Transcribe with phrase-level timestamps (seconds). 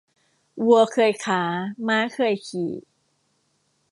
[0.65, 1.43] วัวเคยขา
[1.87, 2.71] ม้าเคยขี่